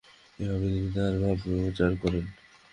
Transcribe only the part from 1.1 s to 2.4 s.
ভাব প্রচার করেন।